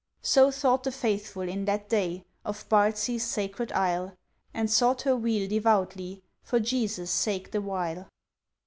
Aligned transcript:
So 0.23 0.49
thought 0.49 0.81
the 0.81 0.91
Faithful 0.91 1.43
in 1.43 1.65
that 1.65 1.87
day, 1.87 2.25
Of 2.43 2.67
Bardsey's 2.69 3.21
Sacred 3.21 3.71
Isle, 3.71 4.15
And 4.51 4.67
sought 4.71 5.03
her 5.03 5.15
weal 5.15 5.47
devoutly, 5.47 6.23
For 6.41 6.59
Jesu's 6.59 7.11
sake 7.11 7.51
the 7.51 7.61
while. 7.61 8.09